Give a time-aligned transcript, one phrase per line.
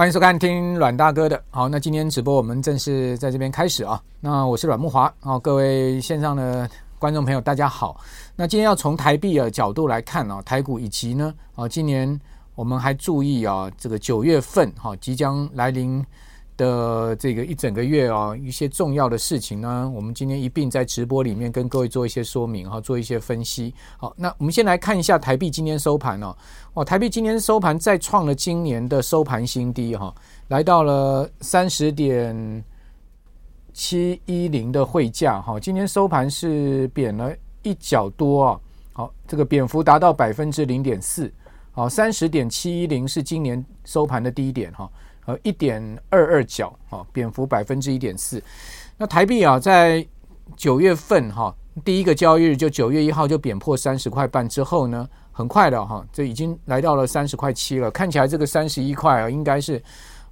[0.00, 1.38] 欢迎收看听阮大哥的。
[1.50, 4.02] 好，那今天直播我们正式在这边开始啊。
[4.18, 5.12] 那我是阮木华。
[5.20, 6.66] 好，各位线上的
[6.98, 8.00] 观众朋友，大家好。
[8.34, 12.18] 那今天要从台币的角度来看啊，台股以及呢啊，今年
[12.54, 16.02] 我们还注意啊，这个九月份哈即将来临。
[16.60, 23.74] 的这个一整个月啊，一些重要的事情呢，我们今天一并在直播里面跟各位做一些说明哈，做一些分析。
[23.96, 26.36] 好，那我们先来看一下台币今天收盘哦，
[26.74, 30.14] 哦，台币今天收盘再创了今年的收盘新低哈，
[30.48, 32.62] 来到了三十点
[33.72, 38.60] 七一零的汇价哈，今天收盘是贬了一角多啊，
[38.92, 41.32] 好，这个贬幅达到百分之零点四，
[41.72, 44.90] 好，三十点七一零是今年收盘的低点哈。
[45.26, 48.42] 呃，一点二二角，哈，贬幅百分之一点四。
[48.96, 50.06] 那台币啊，在
[50.56, 57.90] 九月份哈，第一个交易日就九月一号就贬破三十块半之后呢，很快的哈，这已经来到了三十块七了。
[57.90, 59.82] 看起来这个三十一块啊，应该是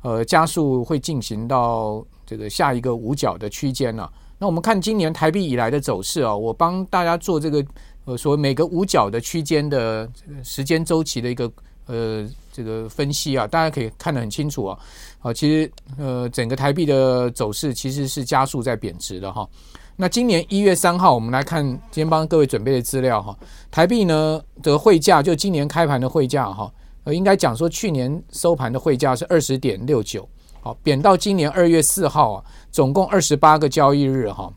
[0.02, 4.10] 呃加速会进行到这个下一个五角的区间了。
[4.38, 7.64] 那我们看今年台币以来的走势啊，我帮大家做这个
[8.04, 10.08] 呃，所谓每个五角的区间的
[10.42, 11.50] 时间周期的一个
[11.88, 12.28] 呃。
[12.50, 14.76] 这个分析啊，大家可以看得很清楚啊。
[15.20, 19.48] 好，其实呃，整个台币的走势其实是加速在贬值的哈。
[19.94, 23.38] 那今年一月三号，我们来看今天帮各位准备的资料哈。
[23.70, 26.68] 台币呢的汇价，就今年开盘的汇价哈，
[27.04, 30.28] 呃，应该讲说去年收盘的汇价是二十点六九，
[30.60, 34.52] 好，贬到今年二月四号啊，总共二十八个交易日哈。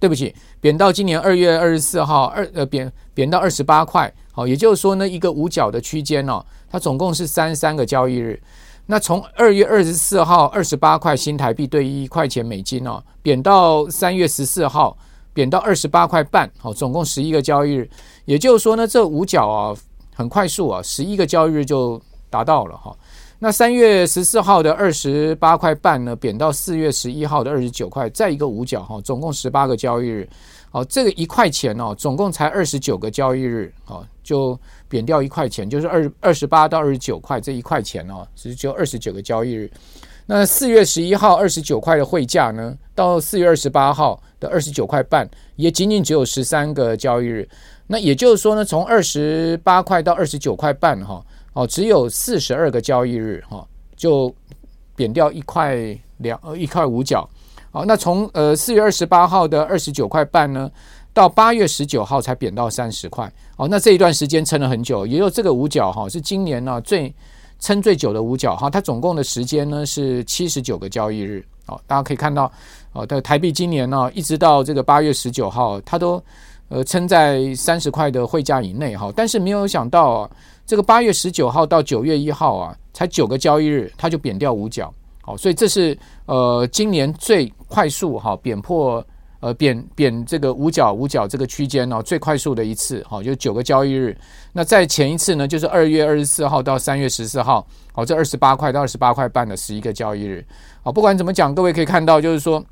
[0.00, 4.10] 对不起，贬到今年二月二十四号二呃贬贬到二十八块。
[4.36, 8.42] 好，也就是说呢，一个五角的区间哦，它总共是三三个交易日。
[8.86, 14.98] 那从二月二十四号二十八块新台币兑一块钱美金哦，贬到三月十四号
[15.32, 17.88] 贬到二十八块半，好，总共十一个交易日。
[18.24, 19.74] 也就是说呢，这五角啊
[20.16, 22.94] 很快速啊，十一个交易日就达到了哈。
[23.38, 30.28] 那三月十四号的二十八块半呢，贬到四月十一号的二十九块，再一个五角哈，总共十八个交易日。
[30.74, 39.70] 哦，这个一块钱哦，总共才二十九个交易日，哦，就贬掉一块钱，就是二二十八到二十九块这一块钱哦，其实就二十九个交易日。
[40.26, 47.48] 那四月十一号二十九块的汇价呢，到四月二十八号的二十九块半，也仅仅只有十三个交易日。
[47.86, 54.34] 那也就是说呢，从二十八块到二十九块半哈，哦，只有四十二个交易日哈，就
[54.96, 55.76] 贬掉一块
[56.16, 57.28] 两呃一块五角。
[57.74, 60.70] 好，那从呃四月二十八号的二十九块半呢，
[61.12, 63.28] 到八月十九号才贬到三十块。
[63.56, 67.12] 好，那这一段时间撑了很久，也有这个五角哈，是今年呢最
[67.58, 68.70] 撑最久的五角哈。
[68.70, 71.44] 它总共的时间呢是七十九个交易日。
[71.66, 72.48] 好，大家可以看到，
[72.92, 76.22] 哦，的台币今年呢一直到这个八月十九号，它都
[76.68, 79.12] 呃撑在三十块的汇价以内哈。
[79.16, 80.30] 但是没有想到啊，
[80.64, 84.94] 这个八月十九号到九月一号啊，才九个交易日，它就贬掉五角。
[85.26, 89.02] 好，所以这是呃今年最快速哈贬破
[89.40, 94.14] 呃贬贬这个五角五角这个区间呢最快速的一次哈，就九个交易日。
[94.52, 100.44] 那在前一次呢，就是二月二十四号到三月十四号，好，这二十八块到二十八块半的十一个交易日。
[100.82, 102.62] 好，不管怎么讲，各位可以看到，就是说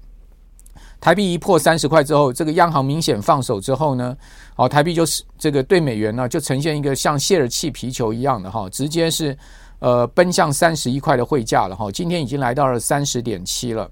[1.00, 4.14] 台币一破三十块之后，这个央行明显放手之后呢，
[4.54, 9.34] 好，台币就是这个对美元呢就呈现一个像泄了气皮球一样的哈，直接是。
[9.82, 13.90] 呃，奔向三十一块的汇价了哈，今天已经来到了三十点七了。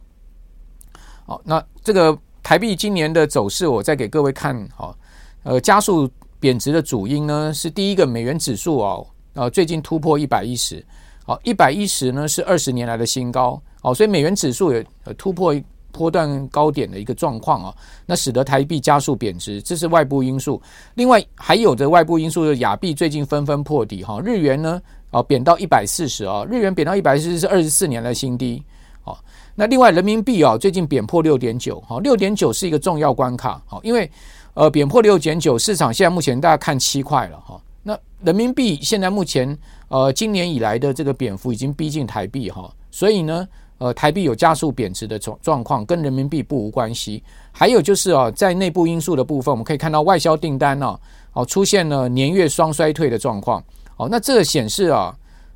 [1.26, 4.96] 好，那这个台币今年的走势，我再给各位看哈。
[5.42, 6.08] 呃，加速
[6.38, 8.98] 贬值的主因呢，是第一个美元指数啊，
[9.32, 10.80] 呃，最近突破一百一十，
[11.24, 14.86] 好，一百一十呢是二十年来的新高，好，所以美元指数也
[15.18, 15.52] 突破
[15.90, 17.74] 波段高点的一个状况啊，
[18.06, 20.62] 那使得台币加速贬值，这是外部因素。
[20.94, 24.80] 另外还有的外部因素是亚币最近纷纷破底哈，日元呢。
[25.10, 28.62] 哦，贬到一百四十啊，日元贬到一百四十是二十四年的新低。
[29.03, 29.19] 好，
[29.54, 33.60] 那另外人民币啊，最近贬破六点九，好，六点九是一个重要关卡。
[33.66, 34.09] 好，因为
[34.54, 37.60] 呃，贬破六点九，市场现在目前大家看七块了哈。
[37.82, 39.56] 那人民币现在目前
[39.88, 43.48] 呃，今年以来的这个贬幅已经逼近台币哈，所以呢，
[43.78, 47.22] 呃，台币有加速贬值的状状况，跟人民币不无关系。
[47.51, 51.01] 还有就是啊，在内部因素的部分，我们可以看到外销订单呢，
[51.33, 53.65] 哦，出现了年月双衰退的状况。
[54.00, 55.14] 哦，那这个显示啊，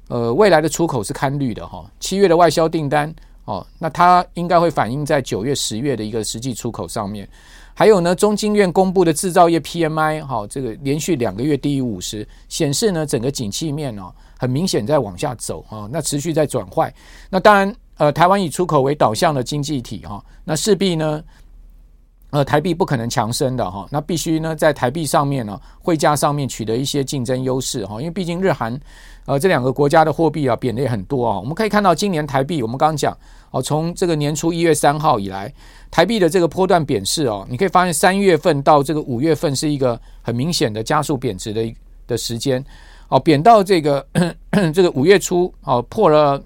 [0.08, 1.90] 呃，未来的出口是看绿的哈。
[1.98, 3.12] 七月的外销订单，
[3.46, 7.26] 哦，那它应该会反映在九月、十月的一个实际出口上面。
[7.72, 16.92] 还有呢，中经院公布的制造业 PMI，哈，这个连续两个月低于五十，显示呢整个景气面哦，很明显在往下走啊，那持续在转坏。
[17.30, 21.24] 那当然，呃，台湾以出口为导向的经济体哈，那势必呢，
[22.34, 28.76] 呃，台币不可能强升的哈，那必须呢在台币上面呢汇价上面取得一些竞争优势哈，因为毕竟日韩
[29.24, 31.38] 呃这两个国家的货币啊贬的也很多啊。
[31.38, 33.16] 我们可以看到今年台币，我们刚刚讲
[33.52, 35.54] 哦，从这个年初一月三号以来，
[35.92, 41.72] 台币的这个波段贬势哦，你可以发现三月份到这个五月份是一个很明显的加速贬值的
[42.08, 42.64] 的时间
[43.10, 44.04] 哦，贬到这个
[44.74, 46.42] 这个五月初哦破了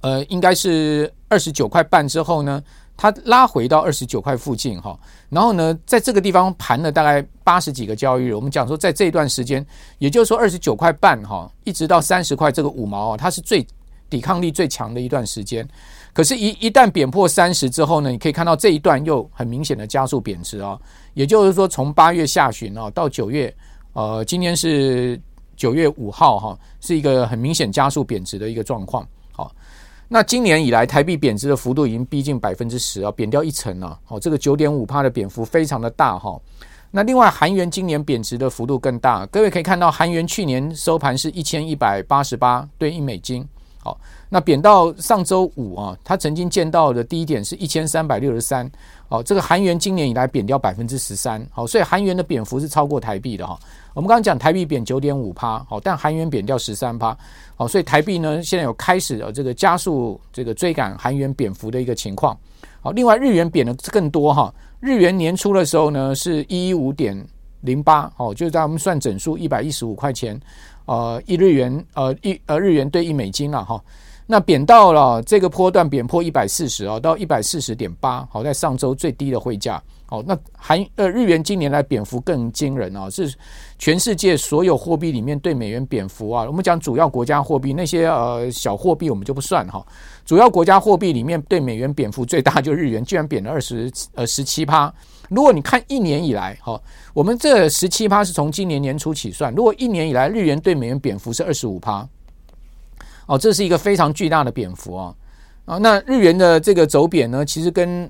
[0.00, 2.62] 呃应该是二十九块半之后呢。
[2.96, 4.98] 它拉回到二十九块附近哈，
[5.28, 8.34] 然后呢，在这个地方盘了大概八十几个交易日。
[8.34, 9.64] 我们讲说，在这一段时间，
[9.98, 13.66] 也就是说二十九块半哈，一直到三十块这个五毛啊，它是最
[14.08, 15.68] 抵抗力最强的一段时间。
[16.14, 20.78] 可是一，一旦贬破三十之后呢，你可以看到这一段又很明显的加速贬值啊。
[21.12, 23.54] 也就是说，从八月下旬啊到九月，
[23.92, 25.20] 呃，今天是
[25.54, 29.06] 九月五号哈，是一个很明显加速贬值的一个状况。
[30.08, 33.98] 那今年以来，台币贬值的幅度已经逼近百分之十啊，贬掉一成了。
[34.04, 36.40] 好，这个九点五趴的贬幅非常的大哈。
[36.92, 39.26] 那另外，韩元今年贬值的幅度更大。
[39.26, 43.46] 各位可以看到，韩元去年收盘是一千一百八十八对一美金。
[43.82, 43.98] 好，
[44.28, 48.70] 那贬到上周五啊，它曾经见到的低点是一千三百六十三。
[49.08, 51.44] 好，这个韩元今年以来贬掉百分之十三。
[51.50, 53.58] 好，所以韩元的贬幅是超过台币的哈。
[53.96, 57.16] 我们刚刚讲台币贬九点五趴，好，但韩元贬掉十三趴，
[57.56, 62.38] 好，所以台币呢现在有开始这个加速这个追赶韩元贬幅的一个情况，
[62.82, 67.26] 好，另外日元贬的更多哈，日元年初的时候呢是一一五点
[67.62, 70.38] 零八，好，就在我们算整数一百一十五块钱，
[70.84, 73.82] 呃，一日元呃一呃日元兑一美金了哈，
[74.26, 79.82] 那贬到了这个波段贬破一百四十啊，到一百四十点八，好，在上周最低的汇价。
[80.08, 83.34] 哦，那韩呃日元今年来贬幅更惊人啊，是
[83.76, 86.44] 全世界所有货币里面对美元贬幅啊。
[86.44, 89.84] 我们讲主要国家货币，那些呃小货币我们就不算哈。
[90.24, 94.92] 主要国家货币里面对美元贬幅最大就是日元，居然贬了二十呃十七趴。
[95.28, 96.80] 如果你看一年以来哈，
[97.12, 102.08] 我们这十七趴是从今年年初起算，如果一年以来日元对美元贬幅是二十五趴，
[103.26, 105.14] 哦，这是一个非常巨大的贬幅啊
[105.64, 105.78] 啊。
[105.78, 108.08] 那日元的这个走贬呢，其实跟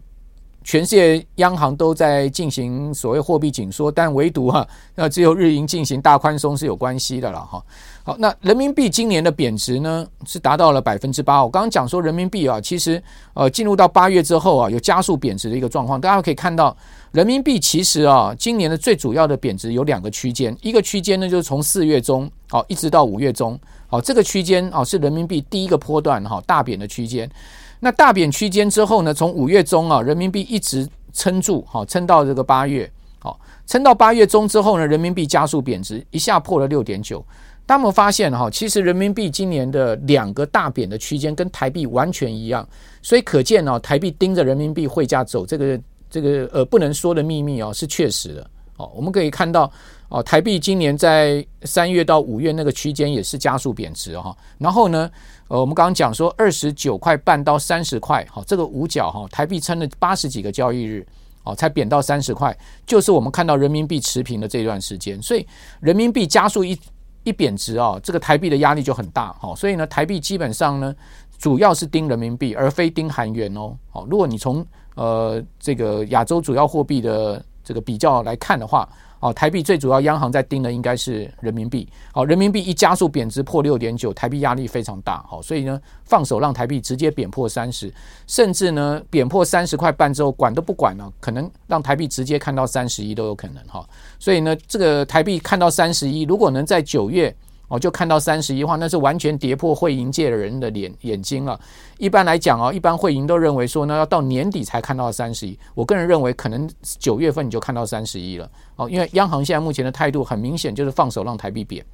[0.67, 4.67] 全世界央行都在进行所谓货币紧缩，但唯独哈，
[4.97, 7.63] 那只有日银进行大宽松是有关系的了哈。
[8.03, 11.45] 好，那人民币今年的贬值呢是达到了百分之八。
[11.45, 13.01] 我刚刚讲说人民币啊，其实
[13.35, 16.01] 呃进入到八月之后啊，有加速贬值的一个状况。
[16.01, 16.77] 大家可以看到，
[17.13, 27.31] 人民币其实啊，今年的最主要的贬值有两个区间，一个区间呢就是从四月中好一直到五月中，好这个区间啊是人民币第一个波段哈大贬的区间。
[27.79, 37.25] 那大贬区间之后呢，从五月中啊，人民币一直撑住，好撑到这个八月，好撑到八月中之后呢，人民币加速贬值，一下破了六点九。
[37.67, 42.67] 大家有没有发现哈，其实人民币今年的两个大贬的区间跟台币完全一样，
[43.03, 48.51] 所以可见呢，台币盯着人民币汇价走，这个这个呃不能说的秘密哦是确实的。
[48.79, 49.71] 哦，我们可以看到
[50.09, 55.11] 哦，台币今年在三月到五月那个区间也是加速贬值哈，然后呢。
[55.49, 61.07] 呃，我们刚刚讲说二十九块半到三十块，好，这个五角哈，台币撑了八十几个交易日，
[61.45, 65.47] 哦，才贬到三十块，就是我们看到人民币持平的这段时间，所以
[65.81, 66.77] 人民币加速一
[67.23, 70.93] 一贬值啊，这个台币的压力就很大，好，所以呢，台币基本上呢，
[71.39, 74.67] 主要是盯人民币，而非盯韩元哦，好，如果你从
[74.97, 78.89] 呃这个亚洲主要货币的这个比较来看的话。
[79.21, 81.89] 哦，台币最主要央行在盯的应该是人民币。
[82.13, 85.25] 好，人民币一加速贬值破六点九，台币压力非常大。
[85.29, 87.93] 好，所以呢，放手让台币直接贬破三十，
[88.27, 93.87] 甚至呢，贬破三十块半之后，管都不管了，可能让台币直接看到三十一都有可能哈。
[94.19, 97.35] 所以呢，这个台币看到三十一，如果能在九月。
[97.69, 101.59] 哦，就看到三十一话，那是完全跌破汇银界的人的脸眼睛了。
[101.99, 105.59] 一般来讲哦，一般汇银都认为说呢，要到年底才看到三十一。
[105.75, 106.69] 我个人认为，可能
[106.99, 108.49] 九月份你就看到三十一了。
[108.77, 111.85] 哦，因为央行现在目前的态度很明显，就是放手让台币贬。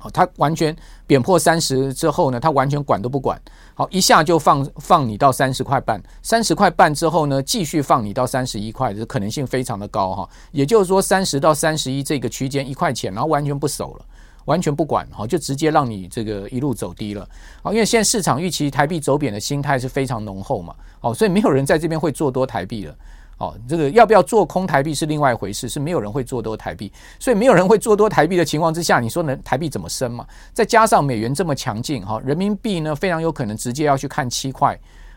[0.00, 0.76] 好，它完全
[1.08, 3.40] 贬破三十之后呢，它完全管都不管。
[3.74, 10.28] 好，一下就放放你到三十块半，三十块半之后呢，继续放你到三十一块，这可能性非常的高哈。
[10.52, 14.04] 也就是说，三十到三十一这个区间一块钱，然后完全不守了。
[14.48, 17.28] 完全不管，好，就直接让你这个一路走低了，
[17.62, 22.96] 好，因为现在市场预期台币走贬的心态是非常浓厚嘛，好，所以没有人在这边会做多台币了，
[23.36, 26.90] 好，这个要不要做空台币是另外一回事，是没有人会做多台币，
[27.20, 29.38] 所以没有人会做多台币的情况之下，你说能？
[29.42, 30.26] 台币怎么升嘛？
[30.54, 34.74] 再加上美元这么强劲，哈，人民币呢非常有可能直接要去看七块，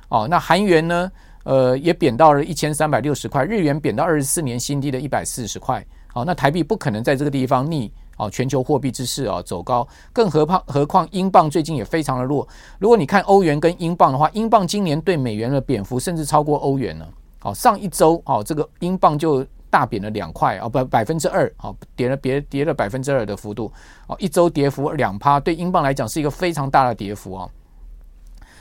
[0.10, 1.12] 哦，那韩元呢，
[1.46, 7.90] 呃，也贬到了一千三百六十块，日元贬到二十四年新低的一百四十块，好，那台币不可能在这个地方逆。
[8.22, 12.48] 哦，全球货币之势啊，走高，更何况何况英镑最近也非常的弱。
[12.78, 17.10] 如果你看欧元跟英镑的话，英镑今年对美元的贬幅甚至超过欧元了。
[17.40, 23.72] 好，上一周哦，这个英镑就大贬了两块哦，不百分之二，好，跌了别跌了百分之二的幅度，
[24.06, 27.50] 哦，一周跌幅两趴，对英镑来讲是一个非常大的跌幅啊。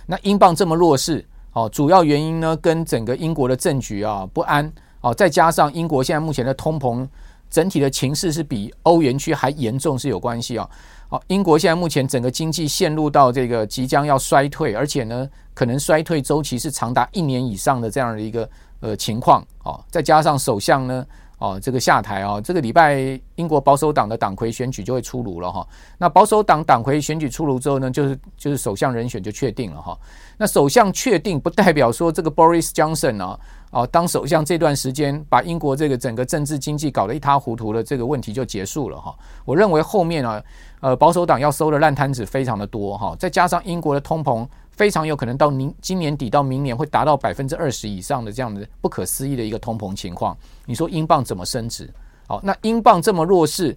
[0.07, 7.07] 那英镑这么弱势，哦，主要原因呢跟整个英国的政局啊不安，哦，再加上英国现在目前的通膨
[7.51, 10.69] 整体的情势是比欧元区还严重是有关系啊。
[11.09, 18.49] 哦，英国现在目前整个经济陷入到这个即将要衰退，而且呢可能衰退周期是长达一年以上的这样的一个。
[18.83, 22.99] 呃，情况哦，再加上首相呢，哦，这个下台哦，这个礼拜
[23.35, 25.69] 英国保守党的党魁选举就会出炉了哈。
[25.99, 29.95] 那保守党党魁选举出炉之后呢，就是就是首相人选就确定了哈。
[30.39, 33.39] 那首相确定不代表说这个 Boris Johnson 啊，
[33.71, 39.15] 哦当首相这段时间把英国这个整个政治经济搞得一塌糊涂的这个问题就结束了哈。
[39.45, 40.43] 我认为后面啊，
[40.81, 44.47] 呃，保守党要收的烂摊子非常的多哈，再加上英国的通膨。
[44.71, 50.35] 非常有可能到明今年底到明年会达到百分之二十以上的这样的不可思议的一个通膨情况。
[50.65, 51.93] 你说英镑怎么升值？
[52.27, 53.77] 好，那英镑这么弱势，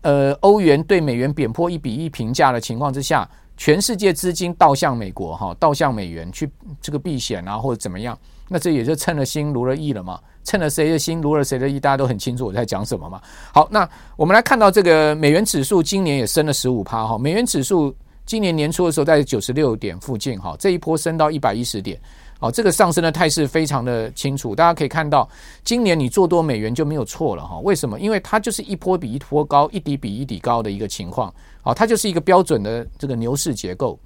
[0.00, 8.18] 呃，欧元对美元贬破一比一平价的情况之下，全世界资金倒向美国哈，倒向美元去这个避险啊，或者怎么样？
[8.52, 13.22] 那这也就趁了心如了意了嘛，趁了谁的心如了谁的意，大家都很清楚我在讲什么嘛。
[13.54, 17.94] 好，那我们来看到这个美元指数今年也升了十五趴哈，美元指数。
[18.26, 22.00] 今年年初的时候，在九十六点附近，哈，这一波升到一百一十点，
[22.38, 25.28] 好，这个上升的态势非常的清楚，大家可以看到，
[25.64, 27.98] 今年你做多美元就没有错了，哈，为什么？
[27.98, 33.98] 因为它就是一波比一波高，一底比一底高的一个情况，好，它就是一个标准的这个牛市结构，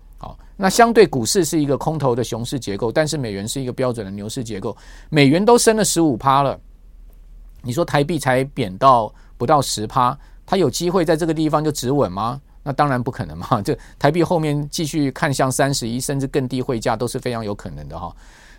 [0.56, 4.76] 那相对股市是一个空头的熊市结构，但是美元是一个标准的牛市结构，
[5.10, 6.58] 美元都升了十五趴了，
[7.62, 12.40] 你说台币才贬到不到十趴，它有机会在这个地方就止稳吗？
[12.62, 18.14] 那当然不可能嘛， 这台币后面继续看向三十一甚至更低汇价都是非常有可能的哈。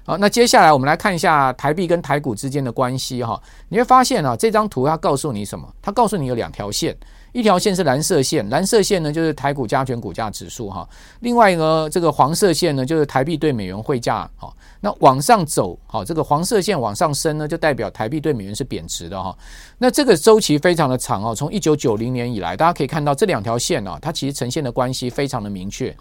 [0.05, 3.41] 好，那接下来我们来看一下台币跟台股之间的关系哈。
[3.69, 5.67] 你会发现啊，这张图它告诉你什么？
[5.81, 6.95] 它告诉你有两条线。
[7.35, 10.87] 一条线是蓝色线，蓝色线呢就是台股加权股价指数哈。
[11.19, 14.25] 另外呢，这个黄色线呢就是台币对美元汇价。
[14.37, 14.49] 哈，
[14.79, 19.37] 那往上走，好，这个黄色线往上升呢，就代表台币对美元是贬值的哈。
[19.79, 25.93] 那这个周期非常的长哦，从一九九零年以来，大家可以看到这两条线啊，它其实呈现的关系非常的明确。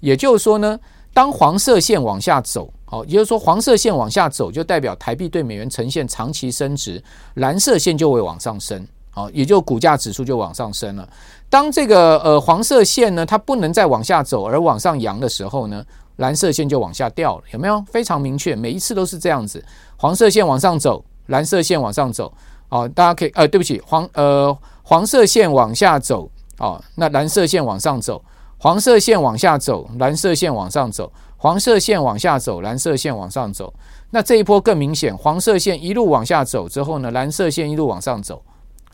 [0.00, 0.76] 也就是说呢，
[1.14, 7.00] 当黄色线往下走，好，也就是说黄色线往下走，就代表台币对美元呈现长期升值，
[7.34, 8.84] 蓝色线就会往上升。
[9.10, 11.08] 好，也就股价指数就往上升了。
[11.48, 15.84] 当这个呃黄色线呢，它不能再往下走而往上扬的时候呢，
[16.16, 17.44] 蓝色线就往下掉了。
[17.52, 17.84] 有没有？
[17.90, 19.62] 非常明确，每一次都是这样子。
[19.96, 22.32] 黄色线往上走，蓝色线往上走。
[22.68, 28.22] 哦，大家可以呃，对不起，黄呃黄色线往下走，哦，那蓝色线往上走。
[28.58, 31.12] 黄色线往下走，蓝色线往上走。
[31.36, 33.72] 黄色线往下走，蓝色线往上走。
[34.10, 38.40] 那这一波更明显，黄色线一路往下走之后呢，蓝色线一路往上走。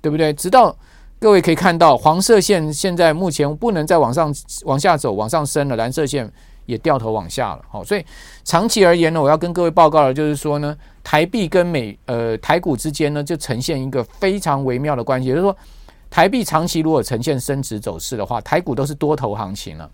[0.07, 0.33] 对不对？
[0.35, 0.73] 直到
[1.19, 4.33] 各位可以看到，黄色线现在目前不能再往上
[4.65, 6.31] 往下走，往上升了，蓝色线
[6.67, 7.63] 也掉头往下了。
[7.69, 8.07] 好，所以
[8.45, 15.27] 长期而言呢，我要跟各位报告的就是说呢，台币跟美呃台股之间呢，就呈现一个非常微妙的关系。
[15.27, 15.57] 也就是说，
[16.09, 19.91] 台币长期如果呈现升值走势的话，台股都是多头行情了。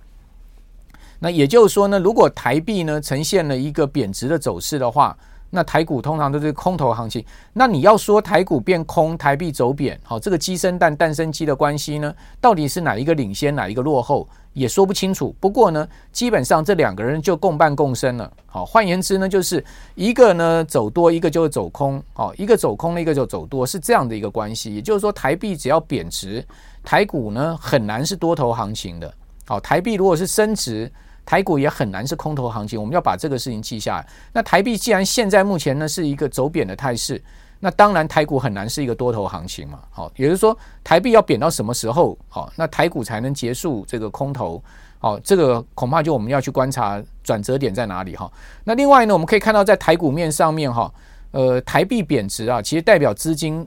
[1.20, 5.16] 那也就是说呢，如果台币呢呈现了一个贬值的走势的话，
[5.54, 15.36] 那台股通常都是空头行情，那你要说台股变空，台币走贬，好，这个鸡生蛋，蛋生鸡的关系呢，到底是哪一个领先，哪一个落后，也说不清楚。
[15.38, 18.32] 不过呢，基本上这两个人就共伴共生了。
[18.46, 19.62] 好，换言之呢，就是
[19.94, 24.74] 一个呢走多，一个就走空，好，一个走空，一个就走多，是这样的一个关系。
[24.74, 26.42] 也就是说，台币只要贬值，
[26.82, 29.12] 台股呢很难是多头行情的。
[29.46, 30.90] 好，台币如果是升值。
[31.24, 34.06] 台股也很难是空头行情，我们要把这个事情记下来。
[34.32, 37.22] 那台币既然现在目前呢是一个走贬的态势，
[37.60, 39.78] 那当然台股很难是一个多头行情嘛。
[39.90, 44.62] 好，也就是说台币要贬到什么时候，好，那台股才能结束这个空头？
[44.98, 48.30] 好，这个恐怕就我们要去观察转折点在哪里哈。
[48.64, 50.92] 那另外呢，我们可以看到在台股面上面哈，
[51.30, 53.66] 呃，台币贬值啊，其实代表资金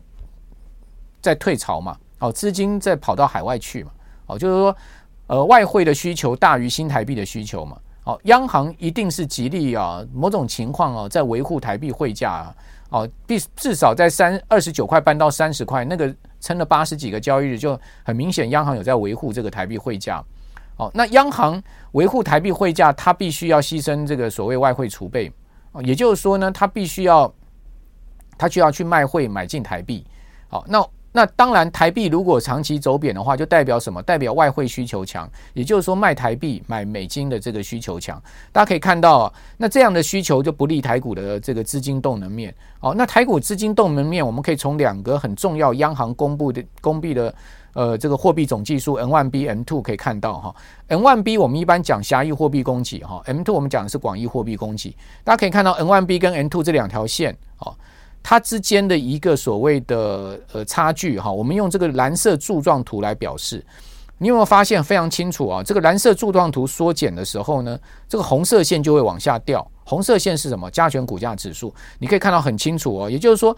[1.21, 3.91] 在退潮嘛，哦，资金在跑到海外去嘛，
[4.27, 4.75] 哦，就是说。
[5.27, 7.77] 呃，外汇的需求大于新台币的需求嘛？
[8.03, 12.55] 哦，央行一定是极力啊，某种情况哦，在维护台币汇价啊，
[12.89, 20.23] 哦，必至少在三二十九块半到三十块那个撑了八十几个交易日，就很明显，央行有在维护这个台币汇价。
[20.77, 21.59] 哦，那央行
[21.93, 25.31] 维护台币汇价，它必须要牺牲这个所谓外汇储备，
[25.71, 27.33] 哦，也就是说呢，它必须要，
[28.37, 30.05] 它就要去卖汇买进台币。
[30.47, 30.85] 好，那
[31.15, 34.03] 那当然，台币如果长期走贬的话，就代表什么？
[34.03, 38.21] 代表外汇需求强，也就是说卖台币买美金的这个需求强。
[38.51, 42.53] 大家可以看到，那这样的需求就不利台股的这个资金动能面。
[42.81, 47.33] 哦，那台股资金动能面，我们可以从两个很重要央行公布的公币的
[47.71, 50.55] 呃这个货币总计数 M1B M2 可以看到哈。
[50.89, 54.93] M1B 我们一般讲狭义货币供给哈，M2 我们讲的是广义货币供给。
[55.23, 57.73] 大家可以看到 M1B 跟 M2 这两条线哦。
[58.27, 63.63] 它之间的一个所谓的呃差距哈，我们用这个蓝色柱状图来表示。
[64.17, 65.61] 你有没有发现非常清楚啊？
[65.61, 67.77] 这个蓝色柱状图缩减的时候呢，
[68.09, 69.63] 这个红色线就会往下掉。
[69.83, 70.71] 红色线是什么？
[70.71, 71.71] 加权股价指数。
[71.99, 73.09] 你可以看到很清楚哦。
[73.09, 73.55] 也就是说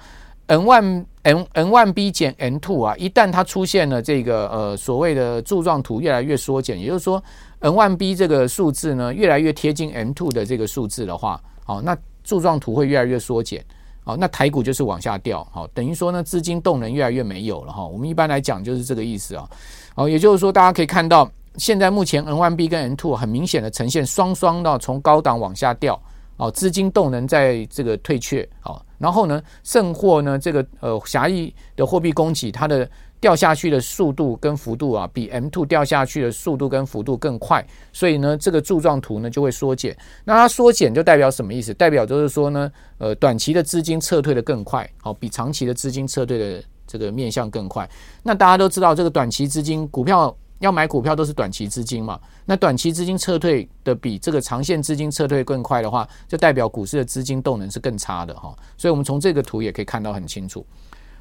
[0.47, 7.23] ，N one N N one B 减 N two 啊，一旦它出现了这个呃所谓的柱状图越来越缩减，也就是说
[7.59, 13.63] N one B 这个数字呢越来越贴近 N two 的这个数字的话，好，那柱状图会越来越缩减。
[14.07, 17.85] 好，那台股就是往下掉，好，等于说呢，资金动能越来越没有了哈。
[17.85, 19.45] 我们一般来讲就是这个意思啊。
[19.93, 26.01] 好，也就是说，大家可以看到，现在目前 N1B 跟 N2 很明显的呈现双双的从高档往下掉，
[26.37, 32.89] 哦，资金动能在这个退却，好，然后呢，剩货呢，这个呃狭义的货币供给它的。
[33.19, 39.97] 掉下去的速度跟幅度啊，比 M2 掉下去的速度跟幅度更快，所以呢，这个柱状图呢就会缩减。
[40.25, 41.73] 那它缩减就代表什么意思？
[41.73, 47.89] 代表就是说呢，呃，短期的资金撤退的更快，好，比长期的资金撤退的这个面向更快。
[48.21, 52.19] 那大家都知道，这个短期资金股票要买股票都是短期资金嘛。
[52.45, 58.55] 那短期资金撤退的比这个长线资金撤退更快的话，就代表股市的资金动能是更差的哈。
[58.77, 60.63] 所以我们从这个图也可以看到很清楚。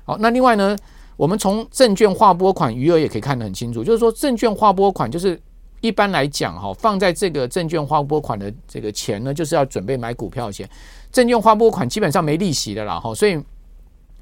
[0.04, 0.76] 好，那另外呢？
[1.16, 5.40] 我们从证券划拨款余额也可以看得很清楚，就是说证券划拨款就是
[5.80, 10.68] 一般来讲哈，放在这个证券划拨款的这个钱呢，就是要准备买股票钱。
[11.11, 13.42] 证券划拨款基本上没利息的啦哈，所以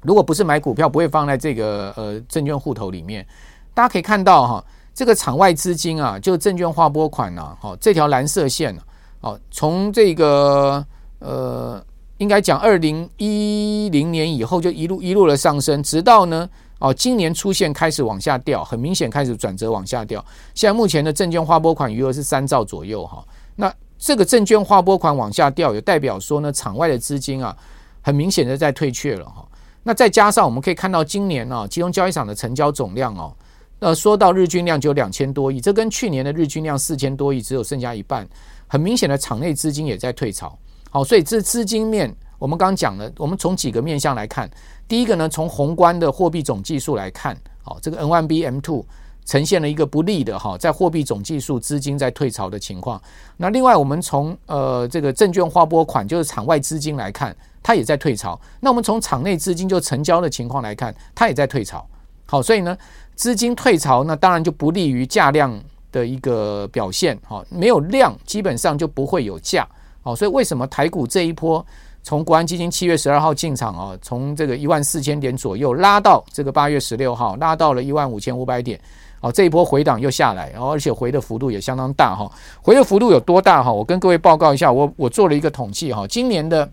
[0.03, 3.25] 如果不是买股票，不会放在这个呃证券户头里面。
[3.73, 8.73] 大家可以看到哈，这个场外资金啊，就证券划拨款呐，哈，这条蓝色线
[9.19, 10.85] 哦，从这个
[11.19, 11.83] 呃，
[12.19, 16.49] 应该讲二零一零年以后就一路一路的上升，直到呢。
[16.79, 20.23] 哦，今年出现开始往下掉，很明显开始转折往下掉。
[20.53, 23.25] 现在目前的证券划拨款余额是三兆左右哈。
[23.55, 27.55] 那这个证券划拨款往下掉，也代表说呢，场外的资金啊，
[28.01, 29.47] 很明显的在退却了哈。
[29.83, 33.33] 那再加上我们可以看到，今年啊，集中交易场的成交总量哦，
[33.79, 38.27] 呃，说到日均量就有两千多亿，这跟去年的日均量四千多亿只有剩下一半，
[38.67, 40.57] 很明显的场内资金也在退潮。
[40.89, 42.13] 好，所以这资金面。
[42.37, 44.49] 我们刚刚讲了，我们从几个面向来看，
[44.87, 48.83] 第一个呢，从宏观的货币总计数来看，好，这个 N1B M2
[49.25, 53.01] 呈现了一个不利的哈，在货币总计数资金在退潮的情况。
[53.37, 58.39] 那另外，我们从呃这个证券划拨款，就是场外资金来看，它也在退潮。
[58.59, 61.83] 那我们从场内资金就成交的情况来看，它也在退潮。
[62.27, 62.77] 好，所以呢，
[63.15, 65.59] 资金退潮，那当然就不利于价量
[65.91, 67.17] 的一个表现。
[67.27, 69.67] 好，没有量，基本上就不会有价。
[70.03, 71.65] 好，所以为什么台股这一波？
[72.05, 78.79] 从国安基金七月十二号进场啊，从这个一万四千点左右拉到这个八月十六号，拉到了一万五千五百点，
[79.21, 83.73] 哦，这一波回档又下来，然后而且回的幅度也相当大哈，回的幅度有多大哈？
[83.73, 86.69] 我跟各位报告一下，我我做了一个统计哈，今年的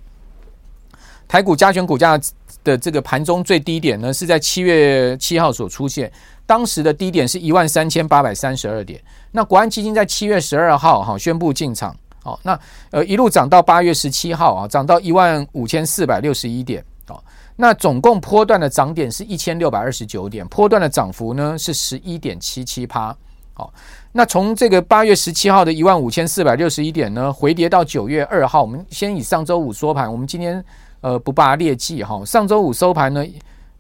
[1.26, 2.20] 台股加权股价
[2.62, 6.12] 的这个盘中最低点呢，是在七月七号所出现，
[6.44, 11.96] 当时的低点是一万三千八百三十二点，那国安基金在七月十二号哈宣布进场。
[12.22, 12.58] 好，那
[12.90, 16.84] 呃一路涨到八月十七号啊，涨到一万五千四百六十一点。
[17.06, 17.22] 好，
[17.56, 23.14] 那总共波段的涨点是一千六百二十九点，波段的涨幅呢是十一点七七趴。
[23.54, 23.74] 好，
[24.12, 30.64] 那从这个八月十七号的一万五千四百六十一点呢，回跌到九月二号，我们先以上周五收盘，我们今天
[31.00, 32.24] 呃不把它列记哈。
[32.24, 33.26] 上周五收盘呢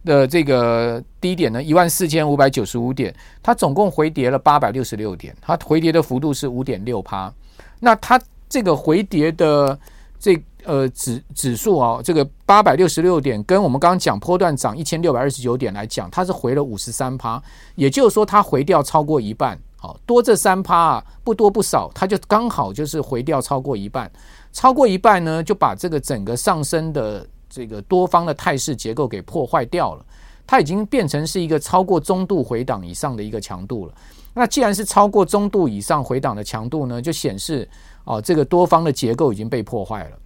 [0.04, 7.32] 的这个低点呢一万四千五百九十五点，它总共回跌了八百六十六点，它回跌的幅度是五点六趴。
[7.78, 8.20] 那它
[8.52, 9.78] 这个回跌的
[10.18, 17.42] 这呃指指数啊，这个八百六十六点，跟我们刚刚讲波段涨一千六百二十九点来讲，它是回了五十三趴，
[17.76, 24.12] 也就是说它回掉超过一半，好多这三趴啊，不多不少，它就刚好就是回掉超过一半，
[24.52, 30.04] 超过一半呢，就把这个整个上升的这个多方的态势结构给破坏掉了，
[30.52, 33.94] 它已经变成是一个超过中度回档以上的一个强度了。
[34.34, 37.66] 那既然是超过中度以上回档的强度呢，就显示
[38.04, 40.18] 哦，这个多方的结构已经被破坏了。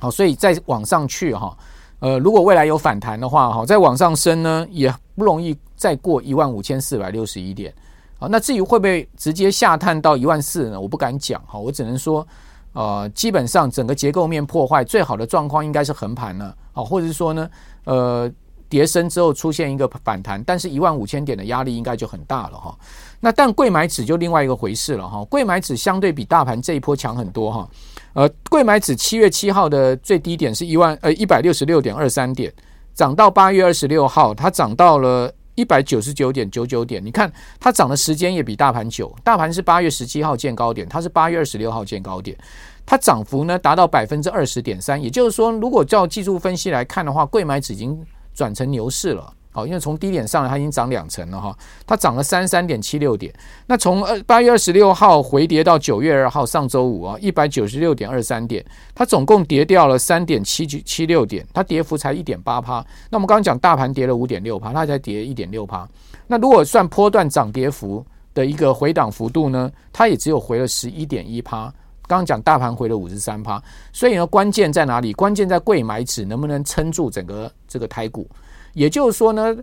[0.00, 1.56] 好，所以再往上去哈，
[2.00, 7.72] 呃，如果未来有反弹的话哈，再往上升呢，也不容易再过一万五千四百六十一点。
[8.18, 10.80] 好，那至于会不会直接下探到一万四呢？
[10.80, 12.26] 我不敢讲哈，我只能说，
[12.72, 17.48] 呃，基本上整个结构面破坏最好的状况应该是横盘了，好，或者是说呢，
[17.84, 18.28] 呃。
[18.68, 22.76] 跌深之后出现一个反弹，但是一万五千点的压力应该就很大了哈。
[23.20, 27.68] 那但柜买指就另外一个回事了哈，柜买指相对比大盘这一波强很多哈。
[28.12, 32.52] 呃，柜买指七月七号的最低点是一万呃一百六十六点二三点，
[32.94, 37.04] 涨到八月二十六号，它涨到了一百九十九点九九点。
[37.04, 42.36] 你看它涨的时间也比大盘久，大盘是八月十七号见高点，它是八月二十六号见高点，
[42.84, 45.02] 它涨幅呢达到百分之二十点三。
[45.02, 48.02] 也就是说，如果照技术分析来看的话，柜买指已经
[48.36, 49.32] 转成牛市了。
[49.50, 53.32] 好，因为从低点上来，它已经涨两成了哈，它涨了三三点七六点。
[53.68, 58.62] 那从二八月二十六号回跌到九月二号上周五啊，一百九十六点二三点，
[58.94, 62.84] 它总共跌掉了三点七七六点，它跌幅才一点八趴。
[63.08, 65.88] 那我们刚刚讲大盘跌了五点六趴，它才跌一点六趴。
[66.26, 71.72] 那如果算波段涨跌幅的一个回档幅度呢，它也只有回了十一点一趴。
[72.06, 75.12] 刚刚讲大盘回了五十三趴，所以呢，关键在哪里？
[75.12, 78.28] 关键在柜买指能不能撑住整个这个台股。
[78.72, 79.56] 也就是说呢，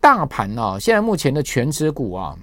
[0.00, 2.36] 大盘啊，现在目前的权值股啊，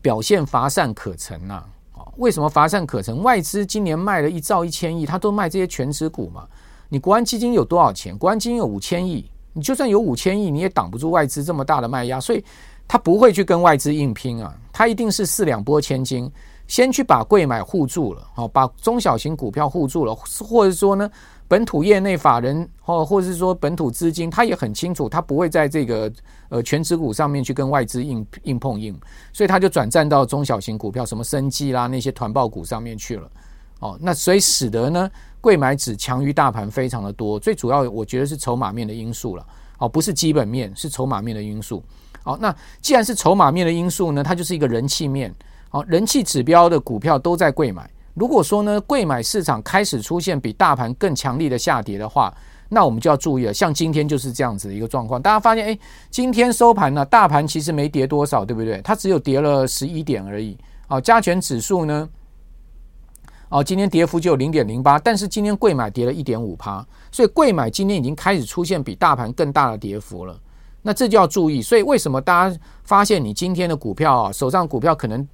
[0.00, 1.64] 表现乏善可陈呐。
[1.92, 3.22] 啊，为什么乏善可陈？
[3.22, 6.46] 外资今年卖了一兆一千亿，他都卖这些权值股嘛。
[6.88, 8.16] 你国安基金有多少钱？
[8.16, 12.44] 国安基金有五千亿，你就算有五千亿，你也挡不住外资这么大的卖压，所以
[12.86, 16.30] 他不会去跟外资硬拼啊，他一定是四两拨千斤，
[16.70, 21.10] 先去把柜买护住了，好，把中小型股票护住了，或者说呢，
[21.48, 26.10] 本土业内法人或或者是说本土资金，他也很清楚，他不会在这个
[26.48, 28.96] 呃权值股上面去跟外资硬硬碰硬，
[29.32, 33.28] 所以他就转战到中小型股票，什么生技啦那些团报股上面去了。
[33.80, 39.44] 哦，那所以使得呢柜买指强于大盘非常的多，最主要我觉得是筹码面的因素了。
[39.78, 41.82] 哦，不是基本面，是筹码面的因素。
[42.22, 45.34] 好，那既然是筹码面的因素呢，它就是一个人气面。
[45.72, 47.88] 好，人气指标的股票都在贵买。
[48.14, 52.34] 如果说呢，贵买市场开始出现比大盘更强力的下跌的话，
[52.68, 53.54] 那我们就要注意了。
[53.54, 55.78] 像今天就是这样子的一个状况，大家发现，哎，
[56.10, 58.82] 今天收盘呢，大盘其实没跌多少，对不对？
[58.82, 60.58] 它只有跌了十一点而已。
[60.88, 62.08] 哦，加权指数呢，
[63.48, 70.36] 哦，今天跌幅就有零点零八，但是今天贵买跌了一点五趴，所以贵买今天已经开始出现比大盘更大的跌幅了。
[70.82, 71.62] 那这就要注意。
[71.62, 75.26] 所以为什么大家发现你今天的股票啊，手上股票可能？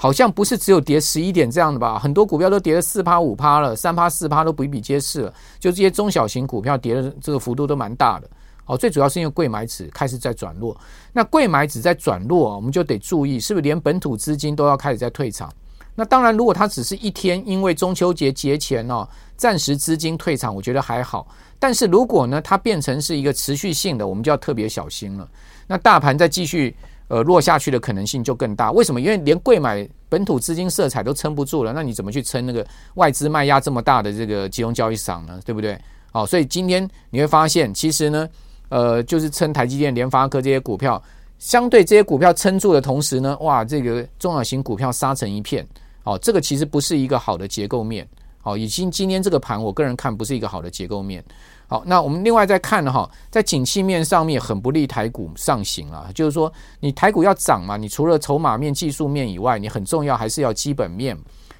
[0.00, 1.98] 好像不是只有跌十一点这样的吧？
[1.98, 5.34] 很多股票都跌了四趴五趴了，三趴四趴都比比皆是了。
[5.58, 8.30] 就这些中小型股票跌的这个幅度都蛮大的。
[8.66, 10.78] 哦，最主要是因为柜买指开始在转弱。
[11.12, 15.52] 那柜买指在转弱，啊我们就得注意，是不是连本土资金都要开始在退场？
[15.96, 19.04] 那当然，如果它只是一天因为中秋节节前哦，
[19.36, 21.26] 暂时资金退场，我觉得还好。
[21.58, 25.28] 但是如果呢，它变成是一个持续性的，我们就要特别小心了。
[25.66, 26.76] 那大盘再继续。
[27.08, 28.70] 呃，落下去的可能性就更大。
[28.70, 29.00] 为什么？
[29.00, 35.40] 因为连贵买本土资金色彩都撑不住了，那你怎么去撑那个外资卖压这么大的这个集中交易场呢？
[35.44, 35.78] 对不对？
[36.12, 38.28] 好，所以今天你会发现，其实呢，
[38.68, 41.02] 呃，就是撑台积电、联发科这些股票，
[41.38, 45.66] 相对这些股票撑住的同时呢，哇，这个中小型股票杀成一片。
[46.04, 48.08] 哦，这个其实不是一个好的结构面。
[48.42, 51.22] 哦，已经今天这个盘，我个人看不是一个好的结构面。
[51.70, 56.50] 好，那我们另外再看哈，在景气面上面很不利台股上行啊，就是说
[56.80, 61.14] 你台股要涨嘛，你除了筹码面、技术面以外，你很重要还是要基本面。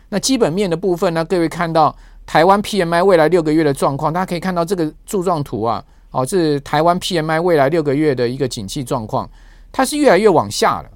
[0.09, 1.95] 那基本面的部分呢，各位看到
[2.25, 9.29] 台湾 PMI 未来六个月的状况，大家可以看到这个柱状图啊，哦，这是台湾 PMI 未来六个月的一个景气状况，
[9.71, 10.89] 它是越来越往下了。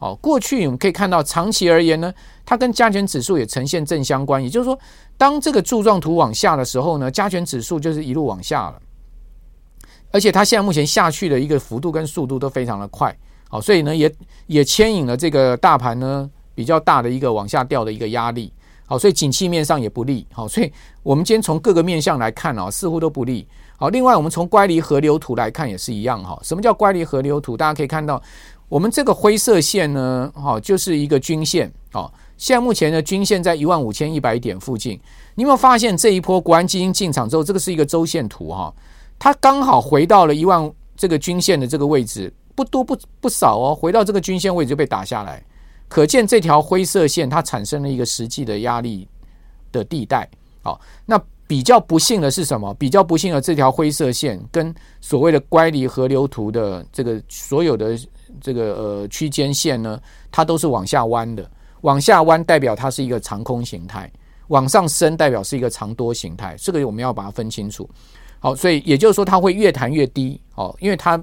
[0.00, 2.12] 哦，过去我们可以看到，长期而言呢，
[2.48, 4.42] 它跟加权指数也呈现正相关。
[4.42, 4.78] 也就是说，
[5.18, 8.80] 当这个柱状图往下的时候呢，加权指数就是一路往下了。
[10.10, 13.14] 而且它现在目前下去的一个幅度跟速度都非常的快。
[13.50, 14.10] 好，所以呢，也
[14.46, 18.50] 也牵引了这个大盘呢比较大的一个往下掉的一个压力。
[18.86, 20.26] 好，所以景气面上也不利。
[20.32, 23.46] 好，所以我们今天从各个面向来看啊，似乎都不利。
[23.76, 26.40] 好，另外我们从乖离河流图来看也是一样哈。
[26.42, 27.58] 什么叫乖离河流图？
[27.58, 28.22] 大家可以看到。
[28.70, 34.98] 我们这个灰色线呢，哈，就是一个均线，哦，现在目前的均线在一万五千一百点附近。
[35.34, 38.72] 你有没有发现这一波国安基金进场之后，这个是一个周线图哈，
[39.18, 45.44] 它刚好回到了一万这个均线的这个位置，不多不不少哦，回到这个均线位置就被打下来，
[45.88, 49.06] 可见这条灰色线它产生了一个实际的压力
[49.70, 50.26] 的地带，
[50.62, 51.20] 好，那。
[51.48, 52.74] 比较不幸的是什么？
[52.74, 57.98] 比较不幸的这条灰色线跟所谓的乖离河流图的这个所有的
[58.38, 59.98] 这个呃区间线呢，
[60.30, 61.50] 它都是往下弯的。
[61.82, 64.10] 往下弯代表它是一个长空形态，
[64.48, 66.54] 往上升代表是一个长多形态。
[66.58, 67.88] 这个我们要把它分清楚。
[68.40, 70.40] 好，所以也就是说它会越弹越低。
[70.54, 71.22] 哦，因为它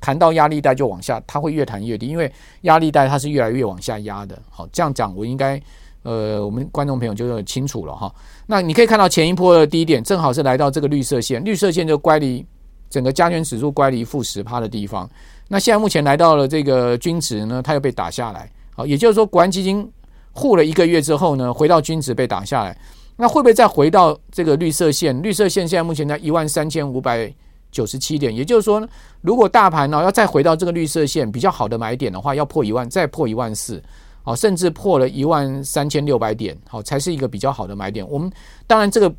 [0.00, 2.30] 弹到压力带就往下，它会越弹越低，因为
[2.62, 4.40] 压力带它是越来越往下压的。
[4.50, 5.60] 好，这样讲我应该。
[6.02, 8.14] 呃，我们观众朋友就很清楚了哈。
[8.46, 12.46] 那你可以看到前一波的低点正好是来到这个绿色线，绿色线就乖离
[12.88, 15.10] 整个加权指数乖离负十趴的地方。
[15.48, 18.48] 那现在目前来到了这个均值呢，它又被打下来。
[18.76, 19.90] 好，也就是说，国安基金
[20.32, 22.78] 护了一个月之后呢，回到均值被打下来。
[23.16, 25.20] 那会不会再回到这个绿色线？
[25.22, 27.34] 绿色线现在目前在一万三千五百
[27.72, 28.34] 九十七点。
[28.36, 28.86] 也就是说，
[29.22, 33.82] 如果大盘呢要再回到这个绿色线比较好的买点的话，要破一万，再破一万四，
[34.22, 38.06] 好，甚至破了一万三千六百点，好，才是一个比较好的买点。
[38.08, 38.30] 我们
[38.66, 39.10] 当然这个。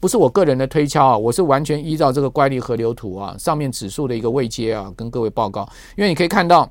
[0.00, 5.62] 不是我个人的推敲啊，我是完全依照这个乖离河流图啊，上面指数的一个位阶啊，跟各位报告。
[5.96, 6.68] 因为你可以看到，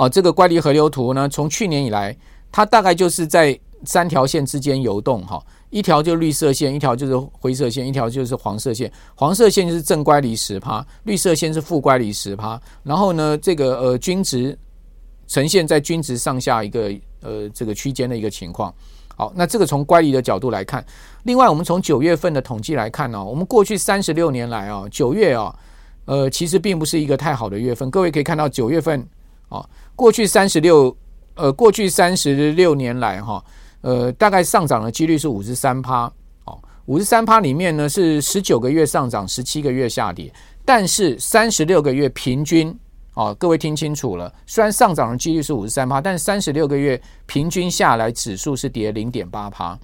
[0.00, 2.16] 哦，这个乖离河流图呢，从去年以来，
[2.50, 8.90] 它大概就是在三条线之间游动哈，一条就是绿色线，一条就是灰色线，一条就是黄色线。
[9.14, 12.58] 黄色线就是正乖离十趴，绿色线是负乖离十趴。
[12.82, 14.58] 然后呢，这个呃均值
[15.26, 18.74] 呈现在均值上下一个呃这个区间的一个情况。
[19.14, 20.82] 好，那这个从乖离的角度来看，
[21.24, 25.54] 另外我们从九月份的统计来看呢、哦，我们过去三十六年来啊、哦，九月啊、
[26.06, 27.90] 哦，呃，其实并不是一个太好的月份。
[27.90, 29.06] 各位可以看到九月份
[29.50, 30.96] 啊、哦，过去三十六
[31.34, 33.44] 呃，过去三十六年来哈、
[33.82, 36.10] 呃，大概上涨的几率是五十三趴
[36.46, 40.32] 哦，五十三趴里面呢是十九个月上涨，十七个月下跌，
[40.64, 42.74] 但是三十六个月平均。
[43.14, 49.76] 哦，各位听清楚了，虽然上涨的几率是五十三趴，但是三十六个月平均下来指数是跌零点八趴。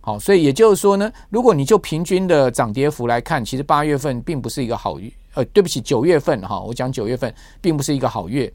[0.00, 8.50] 好，所以也就是说呢，如果你就平均的涨跌幅来看，其实八月份并不是一个好月，呃，对不起，九月份哈，我讲九月份并不是一个好月。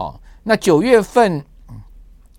[0.00, 1.44] 哦，那九月份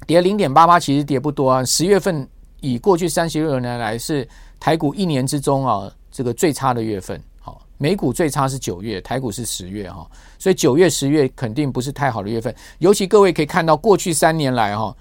[0.08, 1.63] 跌零点八八，其实跌不多啊。
[1.63, 2.28] 十月份
[2.60, 4.28] 以过去三十六年来是
[4.60, 7.21] 台股一年之中啊这个最差的月份。
[7.39, 12.54] 好美股最差是九月，台股是十月哈，所以九月、十月肯定不是太好的月份。
[12.80, 14.95] 尤其各位可以看到，过去三年来哈，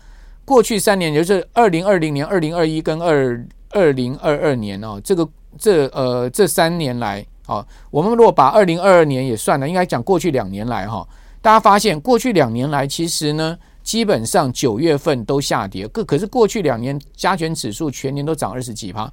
[0.44, 5.27] 过去三年也就是二零二零年、二零二一跟二二零二二年哦，这个
[5.59, 11.07] 这呃这三年来啊，我们如果把二零二二年也算了，应该讲过去两年来哈，
[11.42, 19.11] 大家发现过去两年来其实呢，基本上九月份都下跌，可可是过去两年加权指数全年都涨二十几趴。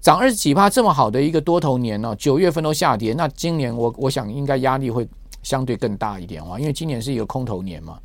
[0.00, 5.04] 涨二十几趴，这么好的一个多头年呢，九月份都下跌，那今年我我想应该压力会
[5.42, 7.98] 相对更大一点哦，因为今年是一个空头年嘛。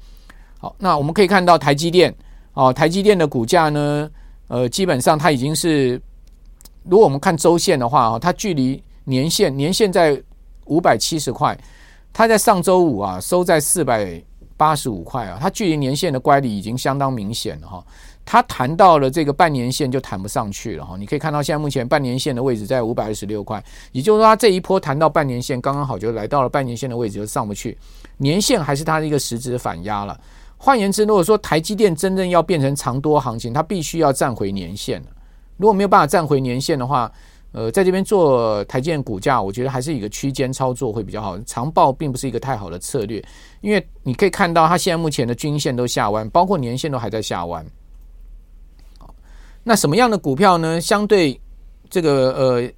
[0.58, 2.12] 好，那我们可以看到台积电
[2.54, 4.10] 哦，台积电的股价呢，
[4.48, 6.02] 呃，基本上它已经是，
[6.84, 10.20] 如果我们看周线的话啊，它距离年线年线在
[10.66, 11.56] 五百七十块，
[12.14, 14.22] 它在上周五啊收在四百
[14.56, 17.84] 八十五块啊，它距离年线的乖离已经相当明显了哈。
[18.24, 27.78] 它弹到了这个半年线就弹不上去了哈，你可以看到现在目前半年线的位置在五百二十六块，也就是说它这一波弹到半年线刚刚好就来到了半年线的位置就上不去，
[28.18, 30.18] 年线还是它的一个实质反压了。
[30.56, 35.04] 换言之，如果说台积电真正要变成长多行情，它必须要站回年线。
[35.58, 37.12] 如果没有办法站回年线的话，
[37.54, 43.24] 呃，在这边做台积电股价，我觉得还是一个区间操作会比较好，长报并不是一个太好的策略，
[43.62, 47.66] 因为你可以看到它现在目前的均线都下弯，包括年线都还在下弯。
[49.64, 50.82] 那什么样的股票呢？
[50.82, 51.40] 相对
[51.90, 52.70] 这个呃，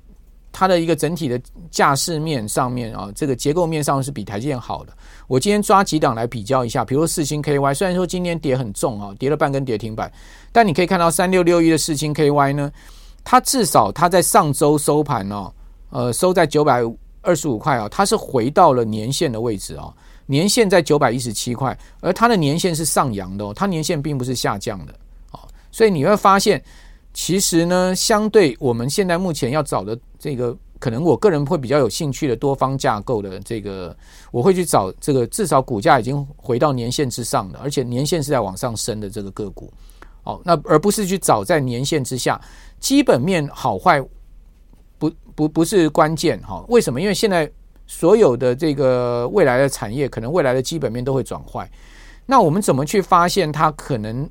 [0.52, 4.94] 它的一个整体的架势面上面啊，这个结构面上是比台积电好的。
[5.28, 10.12] 我今天抓几档来比较一下，比如说世芯 KY，虽然说今天跌很重啊，跌了半根跌停板，
[10.52, 12.72] 但你可以看到三六六一的四星 KY 呢，
[13.26, 15.52] 它至少它在上周收盘哦，
[15.90, 16.82] 呃，收在九百
[17.22, 19.92] 二十五块啊，它是回到了年线的位置啊，
[20.28, 24.94] 年线在九百一十七块，而它的年线是上扬的哦，它年线并不是下降的
[25.32, 25.40] 哦。
[25.72, 26.64] 所以你会发现，
[27.16, 33.98] 其实呢，相对我们现在目前要找的这个，可能我个人会比较有兴趣的多方架构的这个，
[34.32, 39.74] 我会去找这个至少股价已经回到年线之上的，而且年线是在往上升的这个个股。
[40.26, 42.42] 哦，那而不是去找在年线之下，
[42.86, 44.00] 基本面好坏
[45.00, 46.64] 不不不是关键哈。
[46.68, 47.02] 为什么？
[47.02, 47.52] 因为现在
[47.88, 51.68] 所有的这个未来的产业，可能未来的基本面都会转坏。
[52.28, 54.30] 那我们怎么去发现它可能？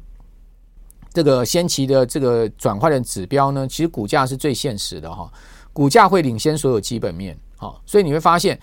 [1.13, 5.29] 这个先期的这个转换的指标呢，其实股价是最现实的哈，
[5.73, 8.57] 股价会领先所有基本面，好，所以你会发现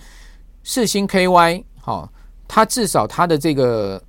[0.62, 2.10] 四星 KY 好，
[2.48, 4.02] 它至少它的这个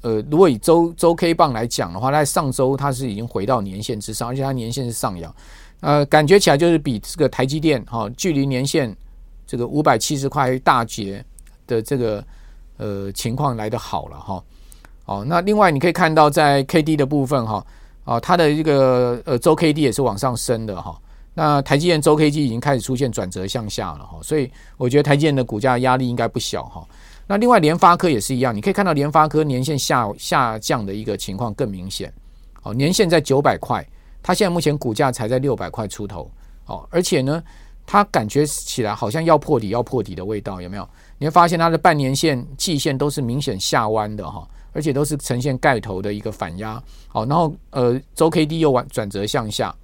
[0.00, 5.34] 呃，如果以周周 K 棒来讲的话，在上周它是已经回到年线之上，而且它年线是上扬，
[5.80, 8.96] 呃，感觉起来就是比这个台积电哈，距离年线
[9.46, 11.24] 这个五百七十块大截
[11.66, 12.24] 的这个
[12.76, 14.44] 呃情况来的好了哈。
[15.06, 17.66] 哦，那另外你可以看到，在 K D 的部分哈，
[18.04, 20.96] 啊，它的一个呃周 K D 也是往上升的哈。
[21.34, 26.86] 那台积电周 K D 已经开始出现转折向下了哈，所以我觉得台积电的股价压力应该不小哈。
[27.28, 32.12] 那另外联发科也是一样，你可以看到联发科年线下下降的一个情况更明显。
[32.62, 33.86] 哦，年线在九百块，
[34.22, 36.30] 它现在目前股价才在六百块出头。
[36.64, 37.42] 哦，而且呢，
[37.86, 40.88] 它感觉起来好像要破底要破底的味道，有没有？
[41.18, 46.82] 你会发现它的半年线、季线都是明显下弯的哈，而且都是呈现盖头的一个反压。
[47.08, 49.74] 好，然后呃，周 K D 又转转折向下。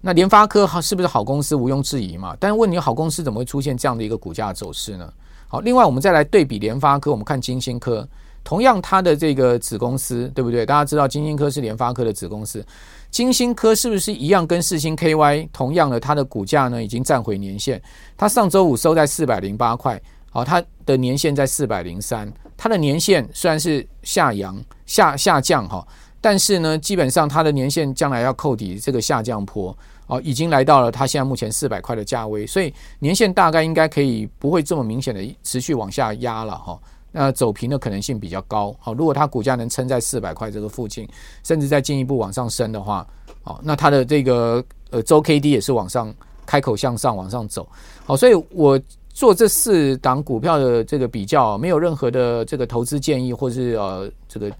[0.00, 1.54] 那联发科是不是好公司？
[1.54, 2.34] 毋庸置疑嘛。
[2.40, 5.12] 但问你，好公司怎么会出现这样的一个股价走势呢？
[5.48, 8.06] 好，另外我们再来对比联发科，我们看金星科，
[8.44, 10.66] 同样它的这个子公司，对不对？
[10.66, 12.64] 大家知道金星科是联发科的子公司，
[13.10, 15.98] 金星科是不是一样跟四星 KY 同样的？
[15.98, 17.82] 它的股价呢已经站回年线，
[18.16, 19.98] 它上周五收在四百零八块，
[20.30, 25.86] 好，它的年线在四百零三，它的年线虽然是下扬下下降哈。
[26.20, 29.76] 但是呢，基本上它的年线将来要扣抵这个下降坡
[30.08, 36.78] 哦，已经来到了它现在目前四百块的价位，所以年线大概应该可以不会这么明显的持续往下压了哈。
[37.12, 38.74] 那走平的可能性比较高。
[38.80, 41.06] 好，如果它股价能撑在四百块这个附近，
[41.44, 43.06] 甚至再进一步往上升的话，
[43.44, 46.12] 哦，那它的这个呃周 K D 也是往上
[46.44, 47.68] 开口向上往上走。
[48.04, 54.50] 好，所以我做这四档股票的这个比较，没有任何的这个投资建议，或是呃这个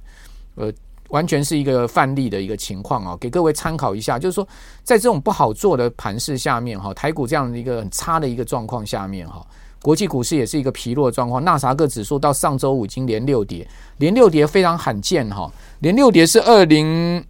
[0.56, 0.72] 呃。
[1.08, 4.18] 完全是一个范例的一个情况啊，给各位参考一下。
[4.18, 4.46] 就是说，
[4.82, 9.44] 在这种不好做的盘势下面，哈，台股这样的一个很差的一个状况下面，哈，
[9.82, 11.42] 国际股市也是一个疲弱状况。
[11.42, 13.66] 纳斯达克指数到上周五已经连六跌，
[13.96, 17.24] 连六跌非常罕见哈，连六跌是二零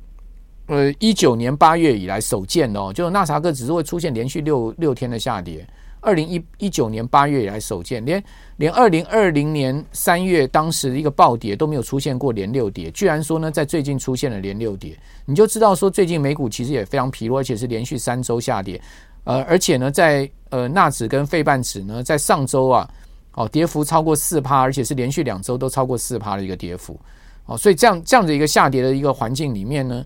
[0.66, 5.66] 呃一九年八月以来首见的哦，就是纳斯达克指数会出现连续六六天的下跌。
[6.00, 8.22] 二零一一九年八月以来首见，连
[8.56, 18.80] 连二零二零年三月当时一个暴跌都没有出现过连六跌，居然说呢，在最近出现了连六跌，你就知道说最近美股其实也非常疲弱，而且是连续三周下跌，
[19.24, 22.88] 呃，而且呢，在呃纳指跟费半指呢，在上周啊，
[23.34, 26.98] 哦，跌幅超过四趴，而且是连续两周都超过四趴的一个跌幅，
[27.46, 30.04] 哦，所以这样这样的一个下跌的一个环境里面呢，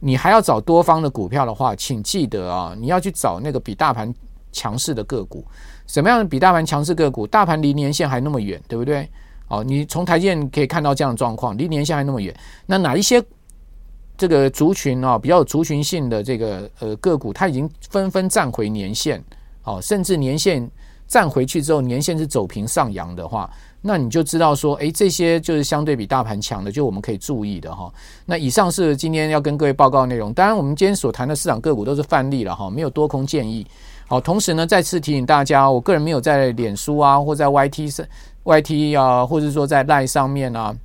[0.00, 4.12] 你还要找多方的股票的话，请记得啊，你要去找那个比大盘。
[4.52, 5.44] 强势的个股，
[5.86, 7.26] 什么样的比大盘强势个股？
[7.26, 9.08] 大盘离年线还那么远，对不对？
[9.48, 12.34] 哦，你从台积电可以看到这样的状况，离年线还那么远。
[12.64, 13.22] 那哪一些
[14.16, 19.22] 这个族群啊，比较有族群性的这个呃个股，它已经纷纷站回年线，
[19.64, 20.70] 哦，甚至年线
[21.06, 23.50] 站回去之后，年线是走平上扬的话，
[23.82, 27.92] 那你就知道说，诶，这些就是相对比大盘强的，就我们可以注意的哈。
[28.24, 30.32] 那以上是今天要跟各位报告内容。
[30.32, 33.66] 当然，我们今天所谈的市场个股都是范例了哈，没有多空建议。
[34.12, 38.04] 好，同时呢，再次提醒大家，我个人没有在脸书啊，或在 YT 上、
[38.44, 40.76] YT 啊，或者说在 Line 上面啊，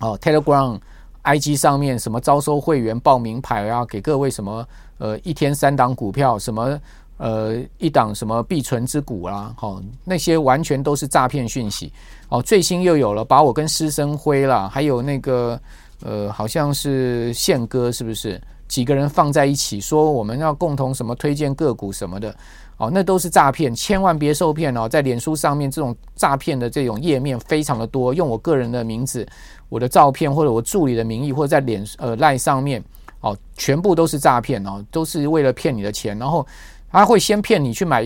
[0.00, 0.80] 哦，Telegram、
[1.24, 6.80] IG 上面什么招收会员、报名牌啊，给各位什么呃一天三档股票，什么
[7.18, 11.92] 呃一档什么必存之股啦，好，那些完全都是诈骗讯息。
[12.30, 15.60] 哦，最新又有了把我跟施生辉啦，还有那个
[16.02, 18.40] 呃好像是宪哥，是不是？
[18.66, 22.34] 几个人放在一起说我们要共同什么推荐个股什么的，
[22.76, 24.88] 哦，那都是诈骗，千万别受骗哦！
[24.88, 29.26] 在脸书上面这种诈骗的这种页面非常的多，用我个人的名字、
[29.68, 32.82] 我的照片或者我助理的名义，或者在脸呃赖上面
[33.20, 36.44] 哦，全部都是诈骗哦，都是为了骗你的钱，然后
[36.90, 38.02] 他会先骗你去买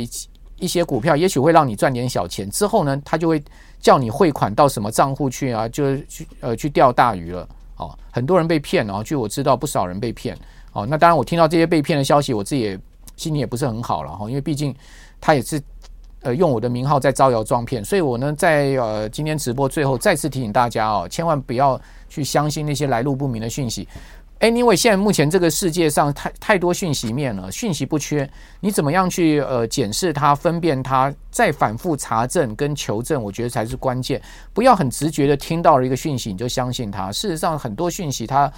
[0.58, 3.42] 一些股票，也许会让你赚点小钱，之后呢，他就会
[3.80, 7.48] 叫你汇款到什么账户去啊，就去呃去钓大鱼了。
[7.78, 10.36] 哦，很多人被骗哦，据我知道，不少人被骗。
[10.72, 12.78] 哦，那当然，我听到这些被骗的消息，我自己也
[13.16, 14.74] 心里也不是很好了哈，因为毕竟
[15.20, 15.60] 他也是
[16.20, 23.88] 呃用我的名号在招摇撞骗，所以我呢在呃今天直播最后再次提醒大家哦，千万不要去相信那些来路不明的讯息。
[24.40, 28.28] Anyway，现在目前这个世界上太太多讯息面了，讯息不缺，
[28.60, 34.22] 你怎么样去呃检视它、分辨它，再反复查证跟求证，我觉得才是关键。
[34.52, 37.10] 不要很直觉的听到了一个讯息你就相信它。
[37.10, 38.50] 事实上，很多讯息它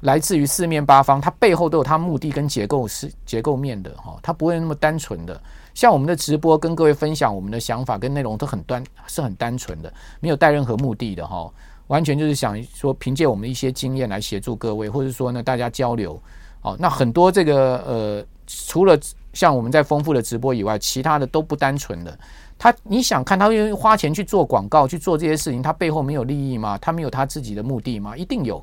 [0.00, 5.38] 来自于四面八方，它背后都有它目的跟结构是结构面的哈，它不会那么单纯的。
[5.74, 11.52] 像我们的直播跟各位分享我们的想法跟内容都很单是很单纯的，没有带任何目的的哈。
[11.88, 16.20] 完全就是想说，凭借我们一些经验来协助各位，或者说呢，大家交流。
[16.62, 18.98] 哦，那很多这个呃，除了
[19.32, 22.18] 像我们在丰富的直播以外，其他的都不单纯的。
[22.58, 26.76] 他你想看，他愿意花钱去做广告，去做这些事情，他背后没有利益吗？
[26.78, 28.16] 他没有他自己的目的吗？
[28.16, 28.56] 一定有。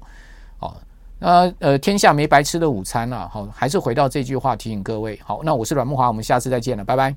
[0.60, 0.76] 哦，
[1.20, 3.30] 那呃，天下没白吃的午餐啊。
[3.32, 5.18] 好，还是回到这句话提醒各位。
[5.24, 7.16] 好，那我是阮木华，我们下次再见了，拜拜。